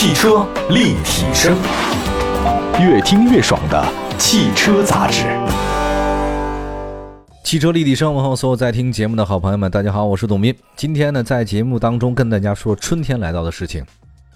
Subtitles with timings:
[0.00, 1.58] 汽车立体声，
[2.80, 3.84] 越听越爽的
[4.16, 5.24] 汽车杂志。
[7.42, 10.54] 汽车立体声，问候所有在听节目的好朋友们，大家好，我是董斌。
[10.76, 13.84] 今天呢，在节目当中跟大家说春天来到的事情。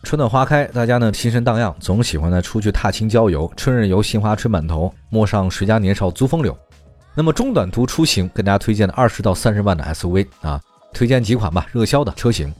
[0.03, 3.49] 春暖花开，大家呢心神荡漾，总喜欢呢出去踏青郊游。
[3.57, 6.59] 春日游，杏花春满头，陌上谁家年少足风流。
[7.15, 10.61] 那么中短途出行，跟大家推荐的二十到三十万的 SUV 啊，
[10.93, 12.53] 推荐几款吧，热销的车型。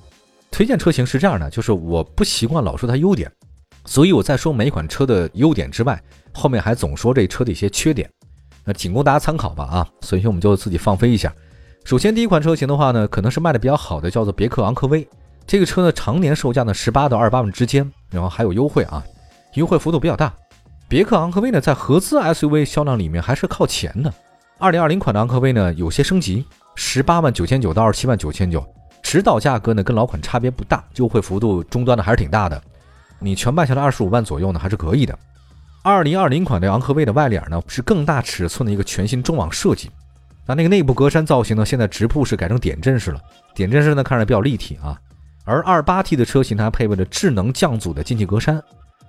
[0.53, 3.33] 推荐车型是这样的，就是我不习惯老说它优点，
[3.87, 6.01] 所以我在说每一款车的优点之外，
[6.33, 8.09] 后面还总说这车的一些缺点，
[8.63, 9.89] 那仅供大家参考吧啊。
[10.03, 11.35] 所以我们就自己放飞一下。
[11.85, 15.09] 首先第一款车型的话呢，可能是卖的比较好的，叫做别克昂科威。
[15.47, 19.03] 这个车呢，常年售价呢十八到二十八万之间，然后还有优惠啊，
[19.55, 20.33] 优惠幅度比较大。
[20.87, 24.13] 别克昂科威呢，在合资 SUV 销量里面还是靠前的。
[24.59, 26.45] 二零二零款的昂科威呢，有些升级，
[26.77, 28.65] 十八万九千九到二十七万九千九，
[29.13, 32.59] 指导价格呢跟老款差别不大，优惠幅度终端呢还是挺大的。
[33.19, 35.19] 你全办下来二十五万左右呢，还是可以的。
[35.83, 39.91] 二零二零款的昂科威的外脸呢，是更大尺寸的一个全新中网设计，
[40.47, 43.21] 那那个内部格栅造型呢，现在直瀑式改成点阵式了，
[43.55, 44.99] 点阵式呢看着比较立体啊。
[45.45, 48.59] 而二八 T 的车型它配备了智能降阻的进气格栅，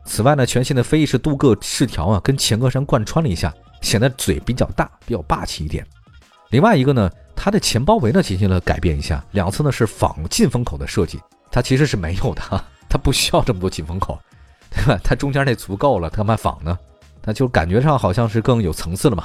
[0.04, 5.88] 此外呢，全新的飞翼式镀铬饰条啊，跟前格栅贯穿了一下，显得嘴比较大，比较霸气一点。
[6.50, 11.20] 另外一个呢，它的前包围呢进行了改变一下，两侧呢是仿进风口的设计，
[11.52, 12.42] 它其实是没有的，
[12.90, 14.20] 它不需要这么多进风口，
[14.70, 15.00] 对吧？
[15.04, 16.78] 它中间那足够了，它干嘛仿呢？
[17.22, 19.24] 它就感觉上好像是更有层次了嘛。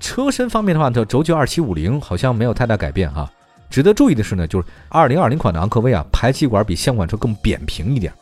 [0.00, 3.30] 车身方面的话，这轴距二七五零好像没有太大改变哈。
[3.68, 8.12] 值得注意的是呢，就是二零二零款的昂科威啊，排气管比现款车更扁平一点。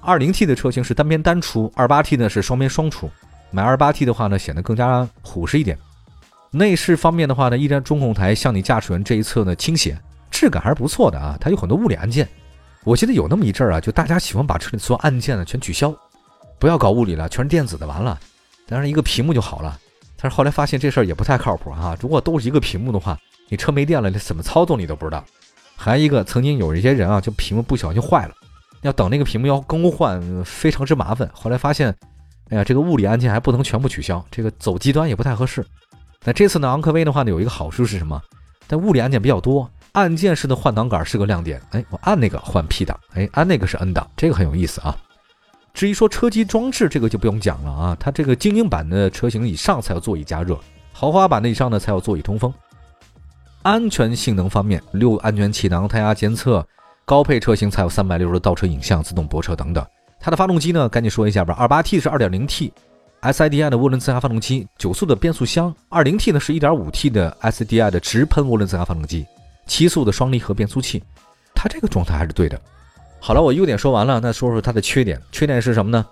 [0.00, 3.10] 二零 T 的车型是单边单出，二八 T 呢是双边双出。
[3.50, 5.78] 买二八 T 的话呢，显得更加虎实一点。
[6.54, 9.98] 内饰方面的话呢，依然中控台向你驾驶员这一侧呢倾斜，
[10.30, 11.36] 质感还是不错的啊。
[11.40, 12.28] 它有很多物理按键，
[12.84, 15.92] 我记得有那么一阵儿啊，就大家喜欢把车里所有按键呢全取消，
[16.58, 18.18] 不要搞物理了，全是电子的，完了，
[18.68, 19.78] 当然一个屏幕就好了。
[20.16, 23.18] 但是后来发现这事儿也不太靠谱啊，如果都是一个屏幕的话。
[23.50, 25.22] 你车没电了，你怎么操作你都不知道。
[25.76, 28.32] 还一个，曾经有一些人啊，就屏幕不小心坏了，
[28.80, 31.28] 要等那个屏幕要更换，非常之麻烦。
[31.34, 31.94] 后来发现，
[32.48, 35.64] 哎呀，这个物理按键还不能全部取消，这个走极端也不太合适。
[36.24, 38.20] 那这次呢，昂科威的话呢，有一个好处是什么？
[38.66, 41.60] 但物理按键比较多，按键式的换挡杆是个亮点。
[41.72, 44.96] 哎，我按那个换 P 档，哎，按那个是 N 档，这个很有意思啊。
[45.74, 50.58] 至于说车机装置，这个就不用讲了啊，它这个精英版的车型以上才有座椅加热，
[50.92, 52.52] 豪华版的以上呢才有座椅通风。
[53.62, 56.66] 安全性能方面，六安全气囊、胎压监测，
[57.04, 59.84] 高配车型才有三百六十度倒车影像、自动泊车等等。
[60.20, 61.54] 它的发动机呢，赶紧说一下吧。
[61.58, 62.72] 二八 T 是二点零 T
[63.24, 65.74] SIDI 的涡轮增压发动机，九速的变速箱。
[65.88, 69.26] 二零 T 呢是一点五 T 的 SIDI 的直喷涡轮增压发动机，
[69.66, 71.02] 七速的双离合变速器。
[71.54, 72.60] 它这个状态还是对的。
[73.20, 75.18] 好了，我优点说完了，那说说它的缺点。
[75.32, 76.04] 缺点是什么呢？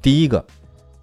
[0.00, 0.42] 第一个，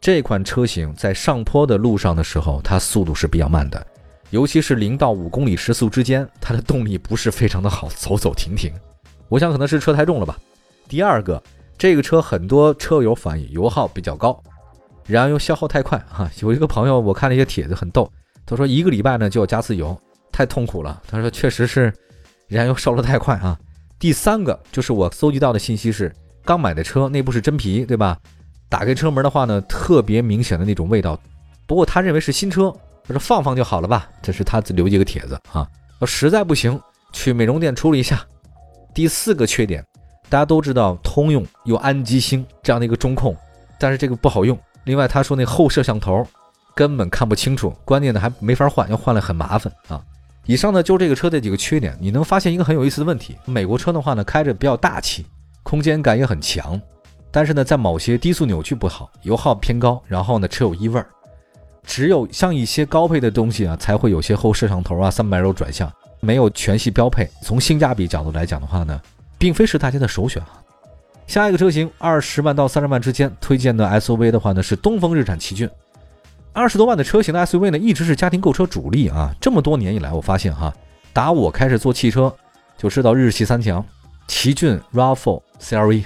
[0.02, 3.86] 这款车型在上坡的路上的时候，它速度是比较慢的。
[4.31, 8.74] 尤其是零到五公里时速之间，它的动力不是非常的好，走走停停。
[9.30, 10.36] 我想可能是车太重了吧。
[10.88, 11.42] 第二个，
[11.78, 14.42] 这个车很多车友反映油耗比较高，
[15.06, 16.31] 燃油消耗太快啊。
[16.41, 18.12] 有一个朋友我看了一些帖子很逗，
[18.46, 20.00] 他说一个礼拜呢就要加次油，
[20.31, 21.02] 太痛苦了。
[21.08, 21.94] 他说确实是
[22.47, 23.58] 燃油烧得太快啊。
[24.00, 26.13] 第三个就是我搜集到的信息是，
[26.44, 28.18] 刚买的车内部是真皮，对吧？
[28.69, 31.19] 打开车门的话呢，特别明显的那种味道。
[31.68, 32.74] 不过他认为是新车。
[33.06, 35.68] 他说放放就好了吧，这是他留几个帖子啊。
[36.00, 36.80] 要实在不行，
[37.12, 38.25] 去美容店处理一下。
[38.96, 39.86] 第四个缺点，
[40.30, 43.36] 大家都知道，通用有安吉星这样的一个中控，
[43.78, 44.58] 但是这个不好用。
[44.86, 46.26] 另外，他说那后摄像头
[46.76, 50.02] 根本看不清楚，关键呢还没法换，要换了很麻烦啊。
[50.46, 55.26] 以上呢就这个车的几个缺点，你能发现一个很有意思的问题：美国车的话呢，开着比较大气，
[55.64, 56.80] 空间感也很强，
[57.32, 61.08] 但是呢，在某些低速扭矩不好，油耗偏高，然后呢，车有异味儿。
[61.86, 67.30] 只有像一些高配的东西啊，才会有些后摄像头啊、三百六转向，没有全系标配。
[67.42, 69.02] 从性价比角度来讲的话呢，
[69.38, 70.64] 并非是大家的首选啊。
[71.26, 75.70] 下一个车型，二十万到三十万之间推荐的 SUV 的话呢，是东风日产奇骏。
[76.52, 79.34] 二十多万的车型的 SUV 呢，一直是家庭购车主力啊。
[79.42, 80.72] 这么多年以来，我发现哈，
[81.12, 82.31] 打我开始做汽车，
[82.78, 83.84] 就知道日系三强：
[84.28, 86.06] 奇骏、RAV4、CRV。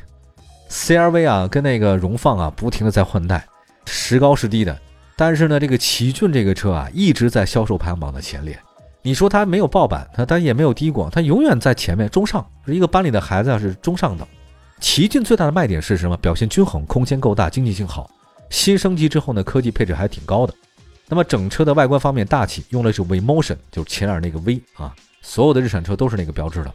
[0.69, 3.45] CRV 啊，跟那个荣放啊，不停的在换代，
[3.85, 4.77] 时高时低的。
[5.17, 8.57] 但是呢，这个奇骏这个车啊，一直在销售排行榜的前列。
[9.01, 12.45] 你说它没有爆版，它它也没有低过，它永远在前面，中上。
[12.65, 14.27] 是一个班里的孩子啊，是中上等。
[14.79, 16.15] 奇骏最大的卖点是什么？
[16.17, 18.09] 表现均衡，空间够大，经济性好。
[18.49, 20.53] 新升级之后呢，科技配置还挺高的。
[21.07, 24.93] 那么整车的外观方面大气，用的是 V Motion，就是前脸那个 V 啊。
[25.21, 26.73] 所有的日产车都是那个标志的。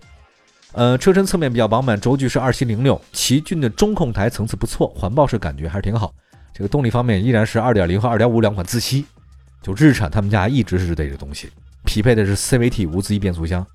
[0.73, 6.13] 呃，车身侧面比较饱满，轴距是二七零六，奇骏的中控台层次不错，环抱式感觉还是挺好。
[6.53, 9.05] 这个动力方面依然是二点零和二点五两款自吸，
[9.63, 11.51] 就日产他们家一直是这个东西，
[11.85, 13.67] 匹配的是 CVT 无自吸变速箱。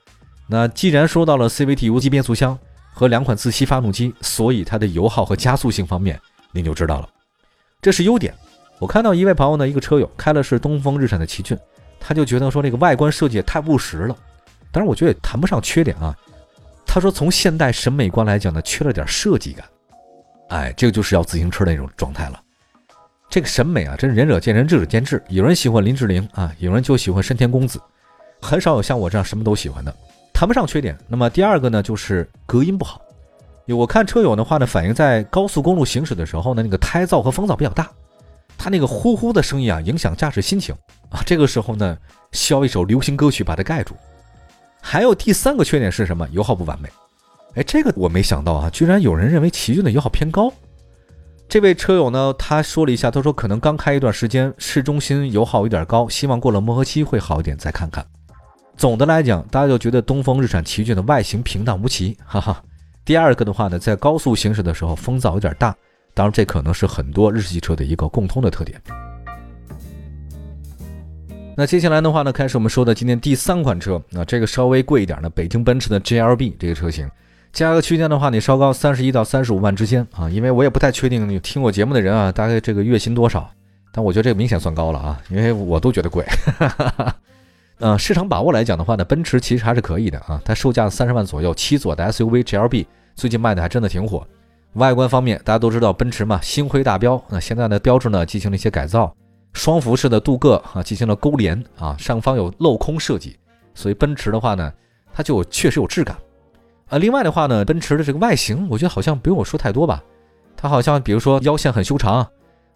[0.47, 2.57] 那既然说到了 CVT 无级变速箱
[2.97, 6.19] 和两款自吸发动机，所以它的油耗和加速性方面
[6.51, 7.07] 您就知道了，
[7.79, 8.33] 这是优点。
[8.79, 11.55] 我看到一位朋友呢，一个车友开的是东风日产的奇骏，
[11.99, 14.17] 他就觉得说这个外观设计也太务实了，
[14.71, 16.17] 当然我觉得也谈不上缺点啊。
[16.87, 19.63] 他说：“从现代审美观来讲呢，缺了点设计感。
[20.49, 22.41] 哎，这个就是要自行车的那种状态了。
[23.29, 25.21] 这个审美啊，真是仁者见仁，智者见智。
[25.27, 27.79] 有人喜欢林志玲啊，有人就喜欢深田恭子，
[28.41, 29.95] 很少有像我这样什么都喜欢的，
[30.37, 30.95] 谈不上缺点。
[31.07, 33.01] 那么第二个呢，就是隔音不好。
[33.65, 37.89] 我看车友的话呢，反映在高速公路行驶的时候呢，那个胎噪和风噪比较大，
[38.55, 40.75] 它那个呼呼的声音啊，影响驾驶心情
[41.09, 41.23] 啊。
[41.25, 41.97] 这个时候呢，
[42.33, 43.95] 需要一首流行歌曲把它盖住。”
[44.79, 46.27] 还有第三个缺点是什么？
[46.31, 46.87] 油耗不完美。
[47.55, 50.53] 哎，这个我没想到啊，居然有人认为奇骏的油耗偏高。
[51.49, 58.05] 这位车友呢，他说了一下，他说可能刚开一段时间，市中心油耗有点高，希望过了磨合期会好一点再看看。
[58.77, 62.63] 总的来讲，大家就觉得东风日产奇骏的外形平淡无奇，哈哈。
[63.03, 65.75] 第二个的话呢，在高速行驶的时候风噪有点大，
[66.13, 68.79] 当然这可能是很多日系车的一个共通的特点。
[71.55, 77.09] 那接下来的话呢，开始我们说的今天第三款车，那这个稍微贵一点的，北京奔驰的 GLB 这个车型，
[77.51, 83.49] 价格区间的话，你稍高三十一到三十五万之间啊，因为我也不太确定你听我节目的人啊，大概这个月薪多少，
[83.91, 86.23] 但我觉得这个明显算高了啊，因为我都觉得贵。
[86.59, 87.15] 哈哈哈哈
[87.79, 94.25] 呃，市场把握来讲的话呢，奔驰其实还是可以的啊，它售价三十万左右，七座的 SUV GLB 最近卖的还真的挺火。
[94.73, 99.13] 外观方面，大家都知道奔驰嘛，星辉大标，那现在的标志呢进行了一些改造。
[99.53, 103.37] 双辐式的镀铬啊，进行了勾连啊，上方有镂空设计，
[103.73, 104.71] 所以奔驰的话呢，
[105.13, 106.15] 它就确实有质感
[106.89, 106.97] 啊。
[106.97, 110.03] 另外的话呢，奔驰的这个外形，我觉得好像不用我说太多吧。
[110.55, 112.27] 它好像比如说腰线很修长，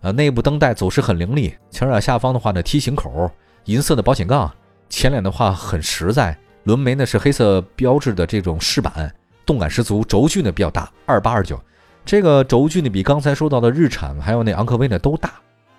[0.01, 3.29] 呃，内部灯带走势很凌厉，前脸下方的话呢梯形口，
[3.65, 4.51] 银色的保险杠，
[4.91, 9.11] 前脸的话很实在，轮眉呢是黑色标志的这种饰板，
[9.45, 11.57] 动感十足，轴距呢比较大，二八二九，
[12.03, 15.31] 这个轴距呢比刚才说到的日产还有那昂科威呢都大。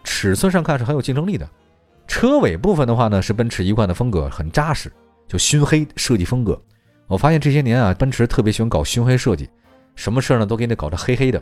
[0.03, 1.47] 尺寸上看是很有竞争力的，
[2.09, 4.91] 车尾部分的话呢是奔驰一贯的风格，很扎实，
[5.29, 6.61] 就熏黑设计风格。
[7.07, 9.49] 我发现这些年啊，奔驰特别喜欢搞熏黑设计，
[9.95, 11.41] 什么事儿呢都给你搞得黑黑的，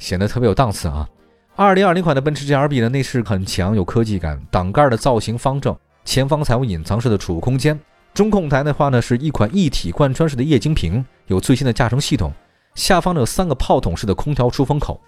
[0.00, 1.08] 显得特别有档次啊。
[1.54, 5.74] 二零二零款的奔驰 GLB 的内饰很强，有科技感，挡盖的造型方正，
[6.06, 7.78] 前方采用隐藏式的储物空间，
[8.14, 12.32] 中控台的话呢是一款一体贯穿式的液晶屏，有最新的驾乘系统，
[12.76, 14.98] 下方呢有三个炮筒式的空调出风口。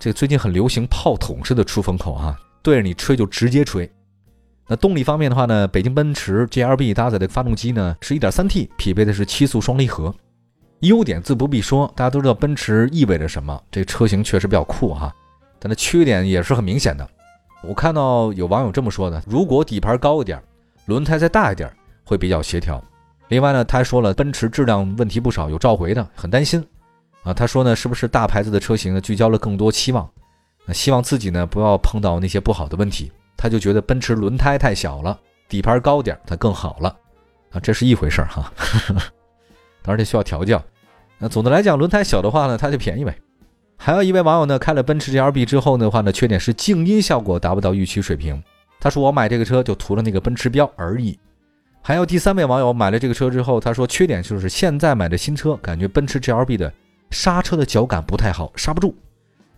[0.00, 3.88] 这个最近很流行炮筒式的出风口啊，对着你吹就直接吹。
[4.66, 10.12] 那动力方面的话呢，北京奔驰 GLB 搭载的发动机呢是一点三 T，匹配的是七速双离合。
[10.80, 15.14] 优点自不必说，大家都知道奔驰意味着什么，这车型确实比较酷哈。
[15.58, 17.08] 但它缺点也是很明显的。
[17.66, 20.42] 我看到有网友这么说的：如果底盘高一点，
[20.86, 21.70] 轮胎再大一点，
[22.04, 22.82] 会比较协调。
[23.28, 26.64] 另外呢，他说了，奔驰质量问题不少，有召回的，很担心。
[27.24, 30.08] 啊，他说呢，是不是大牌子的车型呢聚焦了更多期望？
[30.72, 33.10] 希望自己呢不要碰到那些不好的问题。
[33.36, 35.18] 他就觉得奔驰轮胎太小了，
[35.48, 36.88] 底盘高点它更好了。
[37.50, 38.52] 啊，这是一回事儿哈，
[39.82, 40.62] 当然这需要调教。
[41.18, 43.16] 那总的来讲，轮胎小的话呢，它就便宜呗。
[43.76, 48.42] 还有一位网友呢，开了奔驰 GLB 之后的话呢，缺点是静音效果达不到预期水平。
[48.80, 51.18] 他说我买这个车就图了那个奔驰标而已。
[51.82, 56.72] 还有第三位网友买了这个车之后，他说缺点就是现在买的新车，感觉奔驰 GLB 的。
[57.10, 58.92] 刹车的脚感不太好，刹不住。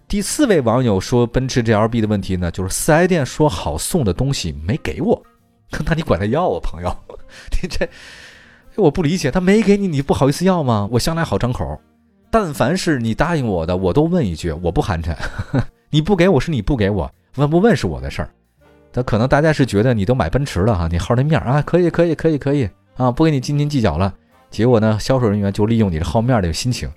[0.06, 5.22] 第四位网友说，奔驰 GLB 的问题呢，就是四 S 店说好送的东西没给我，
[5.86, 6.94] 那你管他要啊，朋友？
[7.62, 7.88] 你这
[8.76, 10.86] 我不理解，他没给你，你不好意思要吗？
[10.92, 11.80] 我向来好张口，
[12.30, 15.16] 但凡是你答应我的，我都问一句，我不寒碜。
[15.90, 18.30] 你不给我是你不给我，问不问是我的事儿。
[18.92, 24.12] 他可能大家是觉得你都买奔驰了哈，你好那面啊，可以可以可以可以啊，不给你斤斤计较了。
[24.50, 26.90] 结果呢，销售人员就利用你这好面的心情。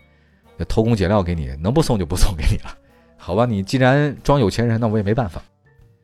[0.68, 2.76] 偷工减料给你，能不送就不送给你了，
[3.18, 3.46] 好吧？
[3.46, 5.42] 你既然装有钱人，那我也没办法，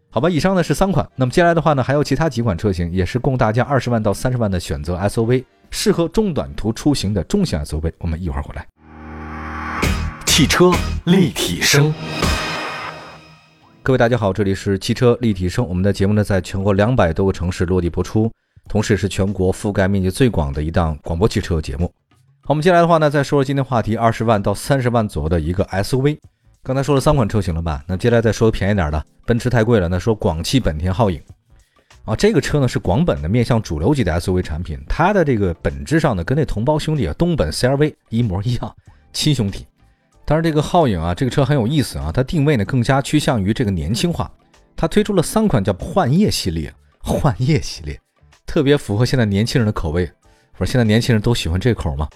[0.10, 0.30] 好吧？
[0.30, 7.94] 以上呢是三款，那么接下来的话呢，还有其他几款车型，也是供大家二十万到三十万的选择 SUV，适合中短途出行的中型 SUV。
[8.00, 8.66] 我们一会儿回来。
[10.38, 10.72] 汽车
[11.06, 11.92] 立体声，
[13.82, 18.32] 各位大家好，这里是汽车立体声，我们的节目呢在全国两百多个城市落地播出，
[18.70, 21.92] 同时也是全国覆盖面积最广的一档广播汽车节目。
[22.42, 26.20] 好，我们接下来的话呢，再说说今天话题，二十万到三十万左右的一个 SUV。
[26.62, 27.84] 刚才说了三款车型了吧？
[27.88, 29.90] 那接下来再说便宜点的，奔驰太贵了。
[29.90, 31.20] 那说广汽本田皓影。
[32.06, 38.76] 啊，这个车呢是广本的面向主流级的 SUV 产品，它的这个本质上呢跟那同胞兄弟啊东本 CRV 一模一样，
[39.12, 39.66] 亲兄弟。
[40.30, 44.30] 但是这个皓影啊，这个车很有意思啊，它定位呢更加趋向于这个年轻化，
[44.76, 47.98] 它推出了三款叫幻夜系列，幻夜系列
[48.46, 50.06] 特别符合现在年轻人的口味，
[50.58, 52.10] 不是现在年轻人都喜欢这口吗？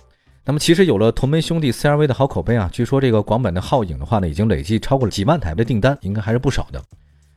[0.43, 6.83] 那么其实有了同门兄弟 CRV 的好口碑啊，据说这个广本的皓影的话呢，已经累计超过了几万台的订单，应该还是不少的。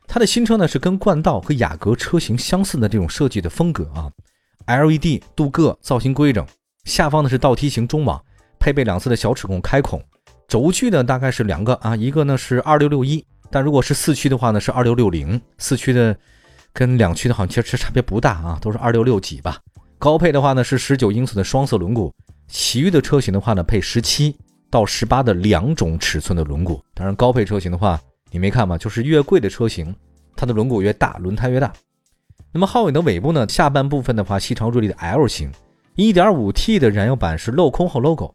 [0.09, 4.11] 它的新车呢是跟冠道和雅阁车型相似的这种设计的风格啊
[4.66, 6.45] ，LED 镀铬造型规整，
[6.85, 8.21] 下方呢是倒梯形中网，
[8.59, 10.02] 配备两侧的小齿孔开孔，
[10.48, 16.16] 轴距呢大概是两个啊，一个呢是二六六一，但如果是四驱的话呢是二六六零，四驱的
[16.72, 19.58] 跟两驱的好像其实差别不大啊，都是二六六几吧。
[19.98, 22.12] 高配的话呢是十九英寸的双色轮毂，
[22.48, 24.36] 其余的车型的话呢配十七
[24.70, 28.00] 到十八的两种尺寸的轮毂，当然高配车型的话。
[28.30, 28.76] 你没看吗？
[28.76, 29.94] 就是越贵的车型，
[30.34, 31.72] 它的轮毂越大，轮胎越大。
[32.50, 33.48] 那么皓影的尾部呢？
[33.48, 35.52] 下半部分的话，细长锐利的 L 型
[35.94, 38.34] ，1.5T 的燃油版是镂空后 logo，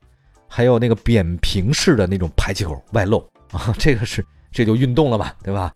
[0.49, 5.71] 还有那个扁平式的那种排气口外露 啊，这个是这就运动了吧，对吧？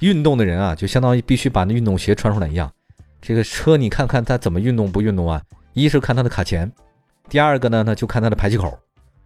[0.00, 2.70] 运动的人啊，就相当于必须把那运动鞋穿出来一样。
[3.20, 5.42] 这个车你看看它怎么运动不运动啊？
[5.72, 6.70] 一是看它的卡钳，
[7.28, 8.78] 第二个呢，那就看它的排气口。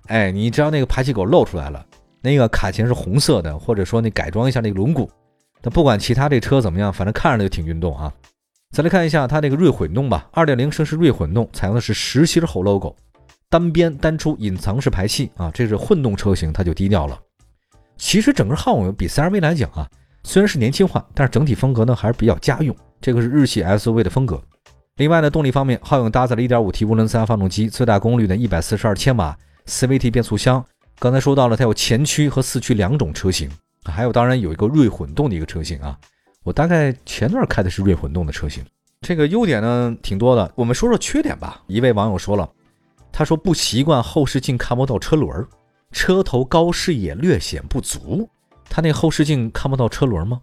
[0.06, 1.84] 哎，你只要那个排气口露出来了。
[2.22, 5.08] 那个卡钳是红色的，或者说你改装一下那个轮毂，
[5.60, 8.12] 那不管其他这车怎么样，反正看着就挺运动啊。
[8.70, 12.94] 再来看一下它这个锐混动吧，二点零升是锐混动，采用的是实心后 logo，
[13.52, 17.20] 单边单出隐藏式排气啊，这是混动车型，它就低调了。
[17.98, 19.86] 其实整个皓影比 CRV 来讲啊，
[20.24, 24.42] 虽然是年轻化，但是整体风格呢还是比较家用，这个是日系 SUV 的风格。
[24.96, 30.64] 另外呢，动力方面，皓影搭载了 1.5T 涡轮增压发动机，最大功率呢142千瓦，CVT 变速箱。
[30.98, 33.50] 刚才说到了，它有前驱和四驱两种车型，
[33.84, 35.98] 还有当然有一个锐混动的一个车型啊。
[36.42, 38.64] 我大概前段开的是锐混动的车型，
[39.02, 40.50] 这个优点呢挺多的。
[40.54, 41.62] 我们说说缺点吧。
[41.66, 42.48] 一位网友说了，
[43.12, 45.46] 他说不习惯后视镜看不到车轮，
[45.92, 48.28] 车头高视野略显不足。
[48.68, 50.40] 他那后视镜看不到车轮吗？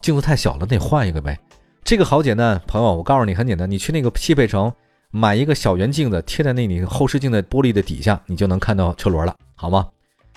[0.00, 1.38] 镜子太小了，得换一个呗。
[1.84, 4.72] 这个好简单，朋友，我告诉你很简单，你去那个汽配城
[5.10, 9.88] 买一个小圆镜子，贴在那里后视镜的玻璃的底下，你就能看到车轮了，好吗？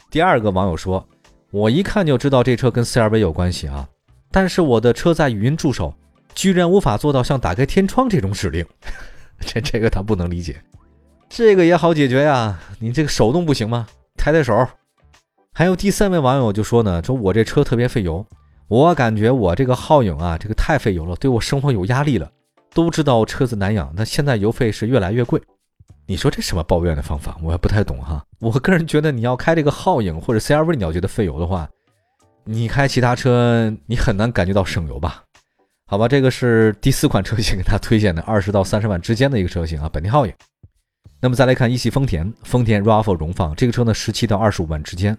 [0.10, 1.06] 第二个网友说
[1.52, 3.88] ：“我一看就知道这车跟 CRV 有关系啊，
[4.32, 5.94] 但是我的车载语音助手
[6.34, 8.66] 居然无法做到像打开天窗这种指令，
[9.42, 10.62] 这这个他不能理解。
[11.34, 13.88] 这个也好解决呀，你这个手动不行吗？
[14.18, 14.68] 抬抬手。”
[15.56, 18.26] 还有第三位网友就说呢：“说我这车特别费油，
[18.68, 22.30] 我感觉我这个皓影啊，这个太费油了，对我生活有压力了。
[22.74, 25.42] 都知道车子难养，那现在油费是越来越贵。”
[26.06, 27.38] 你说这什么抱怨的方法？
[27.42, 28.22] 我也不太懂哈。
[28.42, 31.70] 我个人觉得，你要开这个皓影或者 CRV，你要觉得费油的话，
[32.44, 35.24] 你开其他车你很难感觉到省油吧？
[35.88, 40.34] 好吧，这个是第四款车型给大家推荐的二十到三十万之间的一个车型啊，本田皓影。
[41.24, 45.16] 那么再来看一汽丰田，丰田 RAV4 荣放这个车呢，十七到二十五万之间。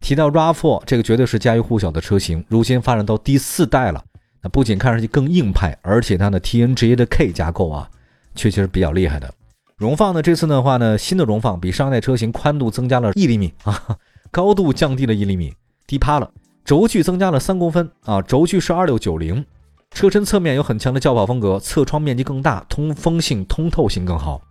[0.00, 4.04] 提到 RAV4，这个绝对是家喻户晓的车型，如今发展到第四代了，
[4.42, 7.88] 那不仅看上去更硬派，而且它的 TNGA 的 K 架构啊，
[8.34, 9.32] 确实是比较厉害的。
[9.78, 10.20] 荣放呢？
[10.20, 13.96] 这次的话呢，新的荣放比上一代车型宽度增加了一厘米啊，
[14.30, 15.54] 高度降低了一厘米，
[15.86, 16.30] 低趴了。
[16.66, 19.42] 轴距增加了三公分啊，轴距是二六九零。
[19.92, 24.42] 车身侧面有很强的轿跑风格，侧窗面积更大，通风性、通透性更好。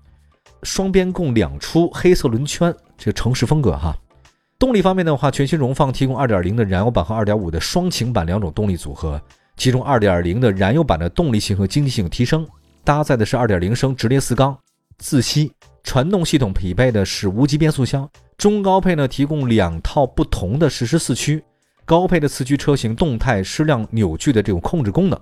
[0.65, 3.95] 双边共两出黑色轮圈，这个城市风格哈。
[4.57, 9.21] 动力方面的话，全新荣放提供二点零的燃油版和二点五的双擎版两种动力组合，
[9.55, 12.47] 其中二点零的燃油版的动力性和经济性提升，
[12.83, 14.57] 搭载的是二点零升直列四缸。
[14.97, 15.51] 自吸
[15.83, 21.43] 传动系统匹配的是无级变速箱，中高配呢提供两套不同的实时四驱，
[21.83, 25.19] 高配的四驱车型动态矢量扭矩的这种控制功能。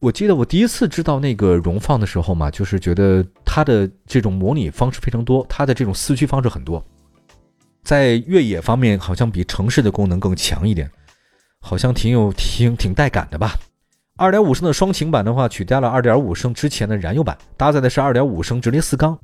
[0.00, 6.84] 我记得我第一次知道那个荣放的时候嘛，就是觉得它的这种模拟方式非常多，它的这种四驱方式很多，
[7.82, 10.90] 在越野方面好像比城市的功能更强一点，
[11.60, 13.54] 好像挺有挺挺带感的吧。
[14.16, 19.18] 二点五升的双擎版的话，取代了二点五升之前的燃油版，搭载的是二点五升直列四缸，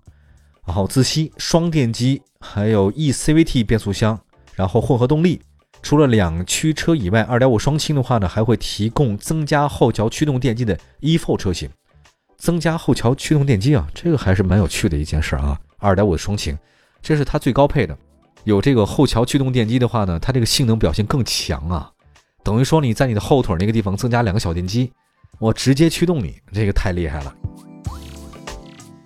[0.66, 4.18] 然后自吸双电机，还有 eCVT 变速箱，
[4.54, 5.42] 然后混合动力。
[5.82, 11.68] 除了两驱车以外，二点五双擎的话呢，还会提供增加后桥驱动电机的 eFour 车型。
[12.38, 15.58] 增加后桥驱动电机啊，这个还是蛮有趣的一件事啊。
[15.78, 16.56] 二点五的双擎，
[17.02, 17.96] 这是它最高配的，
[18.44, 21.90] 有这个后桥驱动电机的话呢，它这个性能表现更强啊。
[22.42, 24.90] 等于说你在你的后腿那个地方增加两个小电机，
[25.38, 27.34] 我直接驱动你，这个太厉害了。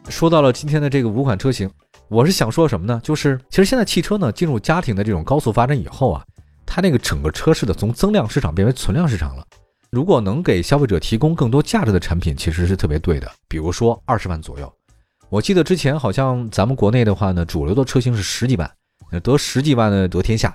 [0.09, 1.69] 说到了今天的这个五款车型，
[2.09, 3.01] 我是想说什么呢？
[3.03, 6.25] 就是其实现在汽车呢进入家庭的这种高速发展以后啊，
[6.75, 9.47] 它那个整个车市的从增量市场变为存量市场了。
[9.91, 13.31] 如果能给消费者提供更多价值的产品，其实是特别对的。
[13.47, 14.73] 比如说二十万左右，
[15.29, 18.69] 我记得之前好像咱们国内的话呢，主流的车型是十几万，
[19.23, 20.53] 得十几万的得天下。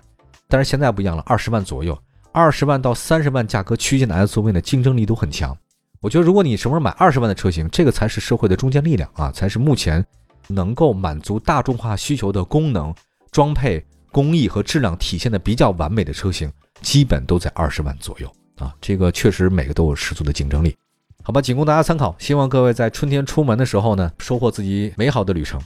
[0.50, 1.98] 但是现在不一样了，二十万左右，
[2.34, 5.58] 二十万到三十万价格区间的 SUV 呢，竞争力都很强。
[6.02, 10.06] 我觉得如果你什么时候买二十万的车型，这个才是社会的中坚力量啊，才是目前
[10.48, 12.94] 能够满足大众化需求的功能、
[13.32, 16.52] 装配、工艺和质量体现的比较完美的车型，
[16.82, 18.74] 基本都在二十万左右啊。
[18.82, 20.76] 这个确实每个都有十足的竞争力。
[21.24, 22.16] 好吧，仅供大家参考。
[22.18, 25.62] 希望各位在春天出门的时候呢，收获自己美好的旅程。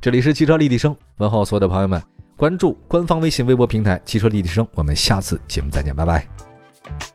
[0.00, 2.02] 这里是汽车立体声，问候所有的朋友们。
[2.34, 7.11] 关注官方微信、微博平台“汽车立体声”，我们下次节目再见，拜拜。